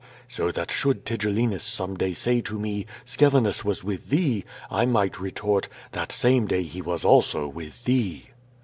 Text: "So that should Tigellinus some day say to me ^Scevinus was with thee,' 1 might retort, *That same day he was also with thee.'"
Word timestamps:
"So 0.27 0.49
that 0.53 0.71
should 0.71 1.05
Tigellinus 1.05 1.63
some 1.63 1.95
day 1.95 2.13
say 2.15 2.41
to 2.41 2.57
me 2.57 2.87
^Scevinus 3.05 3.63
was 3.63 3.83
with 3.83 4.09
thee,' 4.09 4.45
1 4.69 4.91
might 4.91 5.19
retort, 5.21 5.67
*That 5.91 6.11
same 6.11 6.47
day 6.47 6.63
he 6.63 6.81
was 6.81 7.05
also 7.05 7.47
with 7.47 7.83
thee.'" 7.83 8.31